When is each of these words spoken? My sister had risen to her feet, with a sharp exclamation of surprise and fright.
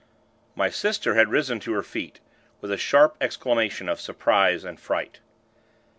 My 0.55 0.71
sister 0.71 1.13
had 1.13 1.29
risen 1.29 1.59
to 1.59 1.73
her 1.73 1.83
feet, 1.83 2.21
with 2.59 2.71
a 2.71 2.75
sharp 2.77 3.15
exclamation 3.21 3.87
of 3.87 4.01
surprise 4.01 4.63
and 4.63 4.79
fright. 4.79 5.19